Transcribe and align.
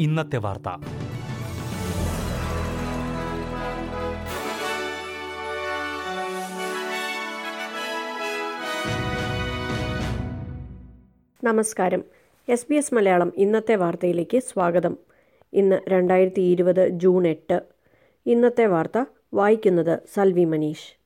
ഇന്നത്തെ 0.00 0.36
വാർത്ത. 0.36 0.68
നമസ്കാരം. 11.44 12.04
എസ് 12.48 12.66
ബി 12.70 12.74
എസ് 12.74 12.94
മലയാളം 12.94 13.32
ഇന്നത്തെ 13.36 13.74
വാർത്തയിലേക്ക് 13.74 14.38
സ്വാഗതം. 14.38 14.96
ഇന്ന് 15.52 15.80
രണ്ടായിരത്തി 15.88 16.40
ഇരുപത് 16.40 16.88
ജൂൺ 16.88 17.26
എട്ട്. 17.26 17.62
ഇന്നത്തെ 18.26 18.66
വാർത്ത 18.66 19.04
വായിക്കുന്നത് 19.34 20.00
സൽവി 20.14 20.44
മനീഷ്. 20.44 21.05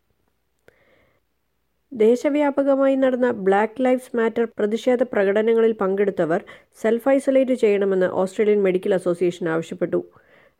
ദേശവ്യാപകമായി 1.92 2.96
നടന്ന 2.96 3.30
ബ്ലാക്ക് 3.30 3.82
ലൈഫ്സ് 3.84 4.16
മാറ്റർ 4.16 4.44
പ്രതിഷേധ 4.58 5.02
പ്രകടനങ്ങളിൽ 5.02 5.72
പങ്കെടുത്തവർ 5.72 6.40
സെൽഫ് 6.82 7.08
ഐസൊലേറ്റ് 7.08 7.54
ചെയ്യണമെന്ന് 7.54 8.06
ഓസ്ട്രേലിയൻ 8.06 8.62
മെഡിക്കൽ 8.62 8.94
അസോസിയേഷൻ 8.94 9.48
ആവശ്യപ്പെട്ടു. 9.48 10.00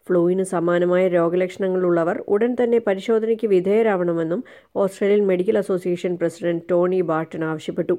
ഫ്ലൂവിന് 0.06 0.42
സമാനമായ 0.42 1.08
രോഗലക്ഷണങ്ങളുള്ളവർ 1.08 2.24
ഉടൻ 2.28 2.56
തന്നെ 2.62 2.78
പരിശോധനയ്ക്ക് 2.78 3.46
വിധേയരാവണമെന്നും 3.46 4.44
Australian 4.76 5.26
medical 5.26 5.58
association 5.58 6.16
president 6.16 6.64
Tony 6.70 7.00
Barton 7.00 7.44
ആവശ്യപ്പെട്ടു. 7.44 7.96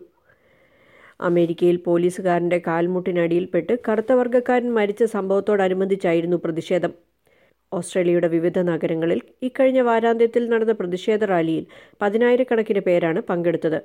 അമേരിക്കയിൽ 1.19 1.77
പോലീസുകാരന്റെ 1.87 2.61
കാൽമുട്ടിനടിയിൽപ്പെട്ട് 2.67 3.73
കറുത്ത 3.89 4.11
വർഗക്കാരൻ 4.11 4.73
മരിച്ച 4.73 5.03
സംഭവത്തോടനുബന്ധിച്ചായിരുന്നു 5.03 6.37
പ്രതിഷേധം. 6.37 7.10
ഓസ്ട്രേലിയയുടെ 7.71 8.29
വിവിധ 8.35 8.59
നഗരങ്ങളിൽ 8.71 9.19
ഇക്കഴിഞ്ഞ 9.47 9.81
വാരാന്ത്യത്തിൽ 9.89 10.43
നടന്ന 10.53 10.73
പ്രതിഷേധ 10.81 11.23
റാലിയിൽ 11.33 11.65
പതിനായിരക്കണക്കിന് 12.01 12.81
പേരാണ് 12.87 13.21
പങ്കെടുത്തത്. 13.29 13.79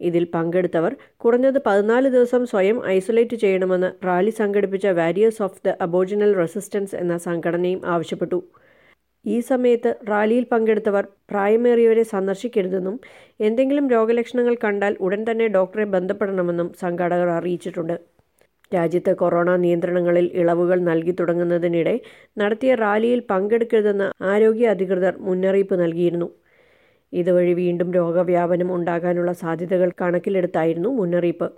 ഇതിൽ 0.00 0.24
പങ്കെടുത്തവർ 0.34 0.92
കുറഞ്ഞത് 1.24 1.58
പതിനാല് 1.66 2.08
ദിവസം 2.16 2.42
സ്വയം 2.52 2.78
ഐസൊലേറ്റ് 2.96 3.36
ചെയ്യണമെന്ന് 3.42 3.90
റാലി 4.08 4.32
സംഘടിപ്പിച്ച 4.40 4.86
warriors 5.00 5.42
of 5.46 5.60
the 5.66 5.74
aboriginal 5.86 6.32
resistance 6.42 6.96
എന്ന 7.02 7.16
സംഘടനയും 7.28 7.80
ആവശ്യപ്പെട്ടു. 7.94 8.38
ഈ 9.24 9.36
സമയത്ത് 9.50 9.90
റാലിയിൽ 10.10 10.44
പങ്കെടുത്തവർ 10.52 11.04
പ്രായമേറിയവരെ 11.30 12.04
സന്ദർശിക്കരുതെന്നും 12.14 12.96
എന്തെങ്കിലും 13.46 13.86
രോഗലക്ഷണങ്ങൾ 13.96 14.54
കണ്ടാൽ 14.64 14.94
ഉടൻ 15.06 15.20
തന്നെ 15.28 15.46
ഡോക്ടറെ 15.56 15.84
ബന്ധപ്പെടണമെന്നും 15.96 16.68
സംഘാടകർ 16.82 17.28
അറിയിച്ചിട്ടുണ്ട്. 17.38 17.96
രാജ്യത്ത് 18.74 19.12
കൊറോണ 19.22 19.56
നിയന്ത്രണങ്ങളിൽ 19.56 20.26
ഇളവുകൾ 20.42 20.80
നൽകി 20.90 21.12
തുടങ്ങുന്നതിനിടെ 21.20 21.94
നടത്തിയ 22.40 22.74
റാലിയിൽ 22.74 23.20
പങ്കെടുക്കരുതെന്ന് 23.30 24.08
ആരോഗ്യ 24.32 24.66
അധികൃതർ 24.74 25.16
മുന്നറിയിപ്പ് 25.28 25.76
നൽകിയിരുന്നു. 25.82 26.28
ഇതുവഴി 27.12 27.52
വീണ്ടും 27.62 27.88
രോഗവ്യാപനം 27.94 28.68
ഉണ്ടാകാനുള്ള 28.76 29.32
സാധ്യതകൾ 29.32 29.90
കണക്കിലെടുത്തായിരുന്നു 30.00 30.90
മുന്നറിയിപ്പ്. 31.00 31.48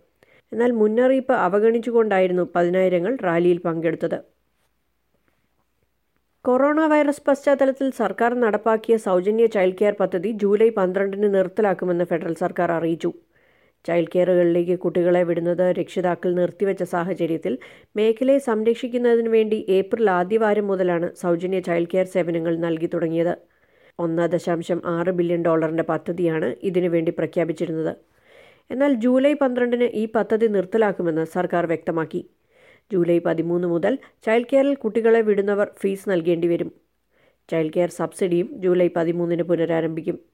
എന്നാൽ 0.52 0.70
മുന്നറിയിപ്പ് 0.80 1.34
അവഗണിച്ചുകൊണ്ടായിരുന്നു 1.46 2.44
പതിനായിരങ്ങൾ 2.54 3.12
റാലിയിൽ 3.28 3.58
പങ്കെടുത്തത്. 3.66 4.18
കൊറോണ 6.44 6.80
വൈറസ് 6.92 7.22
പശ്ചാത്തലത്തിൽ 7.28 7.90
സർക്കാർ 8.00 8.34
നടപ്പാക്കിയ 8.44 8.96
സൗജന്യ 8.96 9.46
ചൈൽഡ് 9.46 9.78
കെയർ 9.80 9.94
പദ്ധതി 10.00 10.30
ജൂലൈ 10.42 10.68
പന്ത്രണ്ടിന് 10.78 11.34
നിർത്തലാക്കുമെന്ന് 11.34 12.04
ഫെഡറൽ 12.04 12.34
സർക്കാർ 12.44 12.70
അറിയിച്ചു. 12.72 13.10
ചൈൽഡ് 13.84 14.12
കെയറുകളിലേക്ക് 14.14 14.78
കുട്ടികളെ 14.78 15.22
വിടുന്നത് 15.22 15.64
രക്ഷിതാക്കൾ 15.78 16.34
നിർത്തിവെച്ച 16.34 16.82
സാഹചര്യത്തിൽ 16.82 17.58
മേഖലയെ 17.96 18.38
സംരക്ഷിക്കുന്നതിന് 18.38 19.28
വേണ്ടി 19.28 19.66
ഏപ്രിൽ 19.68 20.10
ആദ്യവാരം 20.10 20.66
മുതലാണ് 20.66 21.14
സൗജന്യ 21.14 21.60
ചൈൽഡ് 21.60 21.92
കെയർ 21.94 22.04
സേവനങ്ങൾ 22.04 22.56
നൽകി 22.56 22.86
തുടങ്ങിയത്. 22.86 23.34
ഒന്ന് 23.98 24.28
ദശാംശം 24.28 24.82
ആറ് 24.86 25.08
ബില്യൺ 25.08 25.42
ഡോളറിന്റെ 25.42 25.82
പദ്ധതിയാണ് 25.82 26.54
ഇതിനുവേണ്ടി 26.62 27.10
പ്രഖ്യാപിച്ചിരുന്നത്. 27.10 27.92
എന്നാൽ 28.70 28.92
ജൂലൈ 28.94 29.32
പന്ത്രണ്ടിന് 29.32 29.84
ഈ 29.84 30.06
പദ്ധതി 30.06 30.46
നിർത്തലാക്കുമെന്ന് 30.46 31.24
സർക്കാർ 31.24 31.66
വ്യക്തമാക്കി. 31.66 32.22
ജൂലൈ 32.92 33.18
പതിമൂന്ന് 33.18 33.68
മുതൽ 33.68 33.98
ചൈൽഡ് 34.26 34.50
കെയറിൽ 34.52 34.74
കുട്ടികളെ 34.74 35.20
വിടുന്നവർ 35.20 35.70
ഫീസ് 35.78 36.08
നൽകേണ്ടി 36.08 36.48
വരും. 36.48 36.70
ചൈൽഡ് 37.50 37.72
കെയർ 37.72 37.90
സബ്സിഡിയും 37.90 38.48
ജൂലൈ 38.60 38.88
പതിമൂന്നിന് 38.96 39.42
പുനരാരംഭിക്കും. 39.42 40.33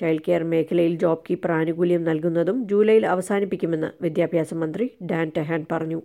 ചൈൽഡ് 0.00 0.22
കെയർ 0.28 0.42
മേഖലയിൽ 0.42 0.94
ജോബ് 0.98 1.24
കീപ്പർ 1.30 1.52
ആനുകൂല്യം 1.52 2.04
നൽകുന്നതും 2.04 2.68
ജൂലൈയിൽ 2.68 3.06
അവസാനിപ്പിക്കുമെന്ന് 3.06 3.90
വിദ്യാഭ്യാസ 4.02 4.54
മന്ത്രി 4.54 4.90
ഡാൻ 5.02 5.32
ടെഹാൻ 5.36 5.66
പറഞ്ഞു. 5.72 6.02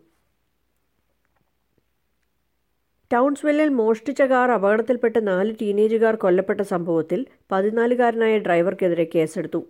ടൗൺസ്വെല്ലിൽ 3.14 3.70
മോഷ്ടിച്ച 3.70 4.22
കാർ 4.22 4.52
അപകടത്തിൽപ്പെട്ട് 4.52 5.28
നാല് 5.28 5.56
ടീനേജുകാർ 5.62 6.16
കൊല്ലപ്പെട്ട 6.16 6.62
സംഭവത്തിൽ 6.62 7.26
പതിനാലുകാരനായ 7.52 8.38
ഡ്രൈവർക്കെതിരെ 8.38 9.08
കേസെടുത്തു. 9.16 9.62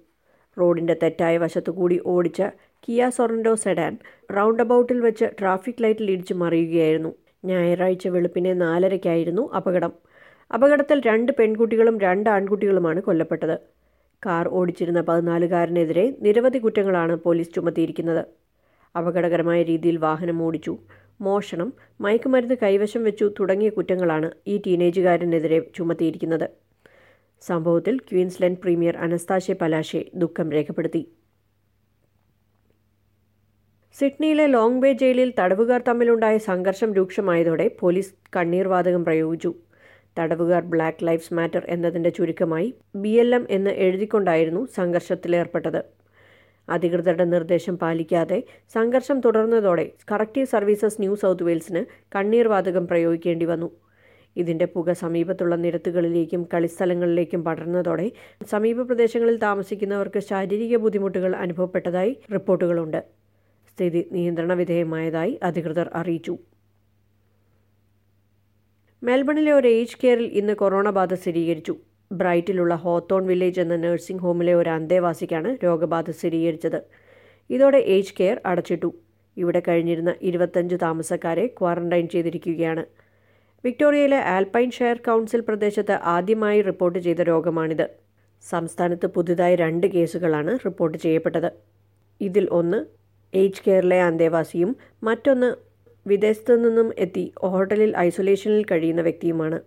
റോഡിന്റെ 0.59 0.95
തെറ്റായ 1.03 1.37
വശത്തുകൂടി 1.37 2.01
ഓടിച്ച 2.05 2.41
കിയ 2.83 3.09
സൊറൻഡോ 3.09 3.55
സെഡാൻ 3.55 3.97
റൗണ്ട് 4.37 4.63
അബൌട്ടിൽ 4.63 4.99
വെച്ച് 5.01 5.25
ട്രാഫിക് 5.39 5.83
ലൈറ്റിൽ 5.83 6.11
ഇടിച്ചു 6.11 6.33
മറിയുകയായിരുന്നു. 6.33 7.15
ഞായറാഴ്ച 7.45 8.07
വെളുപ്പിനെ 8.07 8.53
നാലരയ്ക്കായിരുന്നു 8.53 9.53
അപകടം. 9.53 9.93
അപകടത്തിൽ 10.53 11.01
രണ്ട് 11.05 11.31
പെൺകുട്ടികളും 11.39 11.99
രണ്ട് 11.99 12.29
ആൺകുട്ടികളുമാണ് 12.29 13.01
കൊല്ലപ്പെട്ടത്. 13.01 13.57
കാർ 14.25 14.47
ഓടിച്ചിരുന്ന 14.47 15.01
പതിനാലുകാരനെതിരെ 15.01 16.15
നിരവധി 16.21 16.57
കുറ്റങ്ങളാണ് 16.57 17.15
പോലീസ് 17.15 17.55
ചുമത്തിയിരിക്കുന്നത്. 17.55 18.23
അപകടകരമായ 18.95 19.63
രീതിയിൽ 19.63 19.97
വാഹനം 19.97 20.43
ഓടിച്ചു. 20.43 20.77
മോഷണം 21.21 21.73
മയക്കുമരുന്ന് 22.01 22.55
കൈവശം 22.63 23.03
വെച്ചു 23.03 23.33
തുടങ്ങിയ 23.39 23.69
കുറ്റങ്ങളാണ് 23.69 24.31
ഈ 24.47 24.61
ടീനേജുകാരനെതിരെ 24.67 25.59
ചുമത്തിയിരിക്കുന്നത്. 25.75 26.47
സംഭവത്തിൽ 27.41 27.97
ക്വീൻസ്ലൻഡ് 27.97 28.57
പ്രീമിയർ 28.57 28.97
അനസ്താശെ 28.97 29.53
പലാഷെ 29.53 30.05
ദുഃഖം 30.15 30.51
രേഖപ്പെടുത്തി. 30.51 31.01
സിഡ്നിയിലെ 33.99 34.47
ലോങ് 34.47 34.81
ബേ 34.81 34.93
ജയിലിൽ 34.93 35.33
തടവുകാർ 35.39 35.81
തമ്മിലുണ്ടായ 35.87 36.37
സംഘർഷം 36.37 36.93
രൂക്ഷമായതോടെ 36.93 37.77
പോലീസ് 37.79 38.13
കണ്ണീർവാതകം 38.35 39.05
പ്രയോഗിച്ചു. 39.05 39.51
തടവുകാർ 40.19 40.61
ബ്ലാക്ക് 40.73 41.07
ലൈഫ്സ് 41.07 41.33
മാറ്റർ 41.33 41.65
എന്നതിന്റെ 41.69 42.09
ചുരുക്കമായി 42.09 42.75
ബി 42.95 43.09
എൽ 43.09 43.35
എം 43.35 43.47
എന്ന് 43.49 43.69
എഴുതിക്കൊണ്ടായിരുന്നു 43.69 44.67
സംഘർഷത്തിലേർപ്പെട്ടത്. 44.75 45.81
അധികൃതരുടെ 46.69 47.23
നിർദ്ദേശം 47.23 47.77
പാലിക്കാതെ 47.77 48.43
സംഘർഷം 48.75 49.19
തുടർന്നതോടെ 49.19 49.91
കറക്റ്റീവ് 50.11 50.47
സർവീസസ് 50.47 51.01
ന്യൂ 51.01 51.15
സൗത്ത് 51.15 51.43
വെയിൽസിന് 51.43 51.81
കണ്ണീർ 52.15 52.47
വാതകം 52.47 52.87
പ്രയോഗിക്കേണ്ടി 52.87 53.45
വന്നു. 53.45 53.69
ഇതിന്റെ 54.35 54.65
പുക 54.65 54.91
സമീപത്തുള്ള 54.91 55.55
നിരത്തുകളിലേക്കും 55.55 56.41
കളിസ്ഥലങ്ങളിലേക്കും 56.53 57.43
പടർന്നതോടെ 57.43 58.11
സമീപ 58.51 58.81
പ്രദേശങ്ങളിൽ 58.81 59.37
താമസിക്കുന്നവർക്ക് 59.37 60.19
ശാരീരിക 60.19 60.77
ബുദ്ധിമുട്ടുകൾ 60.77 61.35
അനുഭവപ്പെട്ടതായി 61.35 62.13
റിപ്പോർട്ടുകളുണ്ട്. 62.33 63.01
സ്ഥിതി 63.69 64.09
നിയന്ത്രണ 64.11 64.53
വിധേയമായതായി 64.53 65.39
അധികൃതർ 65.43 65.89
അറിയിച്ചു. 65.93 66.35
മെൽബണിലെ 69.05 69.51
ഒരു 69.51 69.67
ഏജ് 69.67 69.97
കെയറിൽ 70.03 70.25
ഇന്ന് 70.25 70.53
കൊറോണ 70.53 70.89
ബാധ 70.89 71.13
സ്ഥിരീകരിച്ചു. 71.13 71.75
ബ്രൈറ്റിലുള്ള 72.11 72.75
ഹോത്തോൺ 72.75 73.27
വില്ലേജ് 73.27 73.61
എന്ന 73.61 73.75
നഴ്സിംഗ് 73.75 74.21
ഹോമിലെ 74.21 74.53
ഒരു 74.53 74.69
അന്തേവാസിക്കാണ് 74.69 75.57
രോഗബാധ 75.63 76.11
സ്ഥിരീകരിച്ചത്. 76.11 76.81
ഇതോടെ 77.49 77.77
ഏജ് 77.77 78.13
കെയർ 78.19 78.41
അടച്ചിട്ടു. 78.45 78.93
ഇവിടെ 79.37 79.61
കഴിഞ്ഞിരുന്ന 79.67 80.15
ഇരുപത്തഞ്ച് 80.21 80.75
താമസക്കാരെ 80.81 81.47
ക്വാറന്റൈൻ 81.47 82.07
ചെയ്തിരിക്കുകയാണ്. 82.07 82.85
വിക്ടോറിയയിലെ 83.63 84.17
ആൽപൈൻ 84.17 84.71
ഷെയർ 84.71 84.97
കൗൺസിൽ 84.97 85.41
പ്രദേശത്ത് 85.41 85.91
ആദ്യമായി 85.91 86.61
റിപ്പോർട്ട് 86.61 86.99
ചെയ്ത 86.99 87.21
രോഗമാണിത്. 87.21 87.87
സംസ്ഥാനത്ത് 88.49 89.07
പുതുതായി 89.07 89.55
രണ്ട് 89.55 89.87
കേസുകളാണ് 89.87 90.59
റിപ്പോർട്ട് 90.65 90.97
ചെയ്യപ്പെട്ടത്. 90.97 91.51
ഇതിൽ 92.21 92.47
ഒന്ന് 92.51 92.85
ഏജ് 93.33 93.61
കെയറിലെ 93.67 94.01
അന്തേവാസിയും 94.01 94.75
മറ്റൊന്ന് 95.03 95.64
വിദേശത്തു 96.07 96.55
നിന്നും 96.55 96.93
എത്തി. 96.97 97.33
ഹോട്ടലിൽ 97.39 97.97
ഐസൊലേഷനിൽ 97.97 98.65
കഴിയുന്ന 98.71 99.01
വ്യക്തിയുമാണ്. 99.01 99.59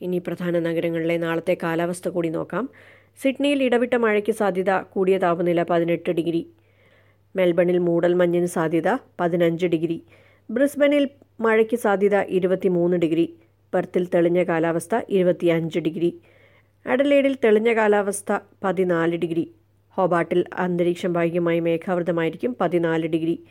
ഇനി 0.00 0.18
പ്രധാന 0.18 0.58
നഗരങ്ങളിലെ 0.58 1.16
നാളത്തെ 1.16 1.56
കാലാവസ്ഥ 1.62 2.08
കൂടി 2.08 2.28
നോക്കാം. 2.28 2.68
സിഡ്നിയിൽ 3.22 3.62
ഇടവിട്ട 3.62 3.94
മഴയ്ക്ക് 3.94 4.32
സാധ്യത 4.32 4.70
കൂടിയ 4.70 5.18
താപനില 5.18 5.62
പതിനെട്ട് 5.62 6.10
ഡിഗ്രി. 6.10 6.50
മെൽബണിൽ 7.36 7.78
മൂടൽ 7.78 8.14
മഞ്ഞിന് 8.14 8.46
സാധ്യത 8.46 8.96
പതിനഞ്ച് 9.20 9.66
ഡിഗ്രി. 9.66 10.02
ബ്രിസ്ബനിൽ 10.50 11.10
മഴയ്ക്ക് 11.40 11.76
സാധ്യത 11.76 12.16
ഇരുപത്തിമൂന്ന് 12.20 12.96
ഡിഗ്രി. 12.96 13.36
പെർത്തിൽ 13.74 14.08
തെളിഞ്ഞ 14.14 14.42
കാലാവസ്ഥ 14.42 15.00
ഇരുപത്തിയഞ്ച് 15.08 15.78
ഡിഗ്രി. 15.78 16.20
അഡലേഡിൽ 16.86 17.36
തെളിഞ്ഞ 17.44 17.74
കാലാവസ്ഥ 17.74 18.38
പതിനാല് 18.64 19.16
ഡിഗ്രി. 19.16 19.54
ഹോബാട്ടിൽ 19.96 20.44
അന്തരീക്ഷം 20.54 21.12
ഭാഗികമായി 21.12 21.60
മേഘാവൃതമായിരിക്കും. 21.60 22.56
പതിനാല് 22.60 23.06
ഡിഗ്രി. 23.06 23.44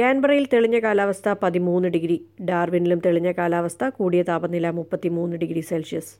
കാൻബറയിൽ 0.00 0.48
തെളിഞ്ഞ 0.52 0.78
കാലാവസ്ഥ 0.78 1.34
പതിമൂന്ന് 1.42 1.88
ഡിഗ്രി. 1.88 2.26
ഡാർവിനിലും 2.44 2.98
തെളിഞ്ഞ 3.06 3.32
കാലാവസ്ഥ 3.32 3.88
കൂടിയ 3.88 4.22
താപനില 4.22 4.70
മുപ്പത്തിമൂന്ന് 4.70 5.36
ഡിഗ്രി 5.36 5.60
സെൽഷ്യസ്. 5.60 6.14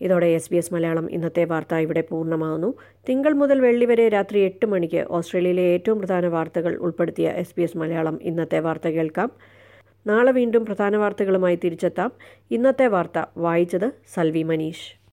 ഇതോടെ 0.00 0.26
എസ് 0.26 0.50
ബി 0.50 0.56
എസ് 0.56 0.74
മലയാളം 0.74 1.10
ഇന്നത്തെ 1.10 1.44
വാർത്ത 1.44 1.74
ഇവിടെ 1.74 2.00
പൂർണമാകുന്നു. 2.00 2.74
തിങ്കൾ 3.08 3.32
മുതൽ 3.32 3.60
വെള്ളി 3.60 3.84
വരെ 3.84 4.08
രാത്രി 4.08 4.38
എട്ട് 4.38 4.66
മണിക്ക് 4.66 5.06
ഓസ്ട്രേലിയയിലെ 5.10 5.62
ഏറ്റവും 5.62 5.98
പ്രധാന 5.98 6.26
വാർത്തകൾ 6.26 6.76
ഉൾപ്പെടുത്തിയ 6.76 7.28
എസ് 7.28 7.54
ബി 7.56 7.62
എസ് 7.62 7.76
മലയാളം 7.76 8.18
ഇന്നത്തെ 8.22 8.60
വാർത്ത 8.60 8.88
കേൾക്കാം. 8.88 9.32
നാളെ 10.06 10.32
വീണ്ടും 10.32 10.66
പ്രധാന 10.66 10.96
വാർത്തകളുമായി 10.96 11.56
തിരിച്ചെത്താം. 11.64 12.12
ഇന്നത്തെ 12.50 12.86
വാർത്ത 12.86 13.24
വായിച്ചത് 13.36 13.92
സൽവി 14.14 14.42
മനീഷ്. 14.42 15.03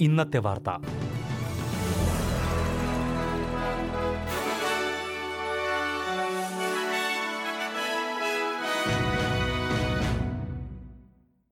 ഇന്നത്തെ 0.00 0.38
വാർത്ത. 0.38 0.68